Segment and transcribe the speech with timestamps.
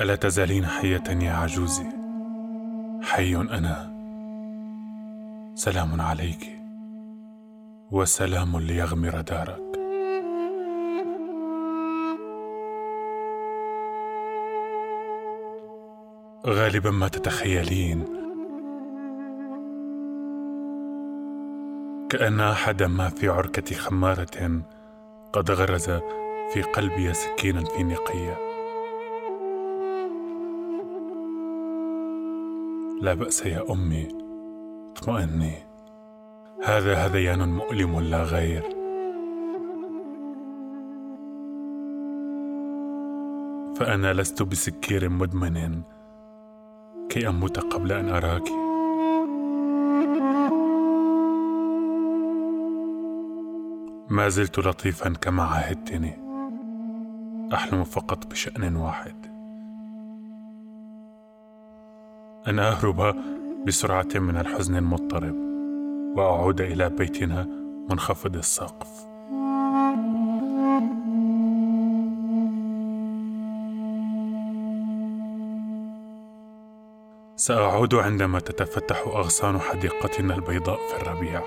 [0.00, 1.86] ألا تزالين حية يا عجوزي؟
[3.02, 3.92] حي أنا.
[5.54, 6.60] سلام عليك.
[7.90, 9.62] وسلام ليغمر دارك.
[16.46, 18.04] غالبا ما تتخيلين.
[22.10, 24.62] كأن أحدا ما في عركة خمارة
[25.32, 25.90] قد غرز
[26.52, 28.55] في قلبي سكينا في
[33.00, 34.08] لا بأس يا أمي.
[34.96, 35.54] اطمئني.
[36.64, 38.62] هذا هذيان مؤلم لا غير.
[43.76, 45.82] فأنا لست بسكير مدمن.
[47.08, 48.48] كي أموت قبل أن أراك.
[54.10, 56.18] ما زلت لطيفا كما عهدتني.
[57.54, 59.25] أحلم فقط بشأن واحد.
[62.48, 63.14] أن أهرب
[63.66, 65.34] بسرعة من الحزن المضطرب
[66.16, 67.48] وأعود إلى بيتنا
[67.90, 69.06] منخفض السقف.
[77.36, 81.42] سأعود عندما تتفتح أغصان حديقتنا البيضاء في الربيع.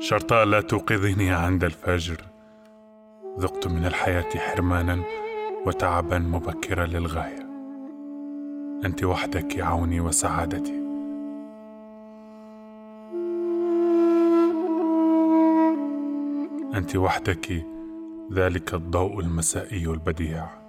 [0.00, 2.16] شرطاء لا توقظيني عند الفجر.
[3.38, 5.02] ذقت من الحياة حرمانا
[5.66, 7.46] وتعبا مبكرا للغاية.
[8.84, 10.78] أنت وحدك عوني وسعادتي.
[16.74, 17.66] أنت وحدك
[18.32, 20.61] ذلك الضوء المسائي البديع.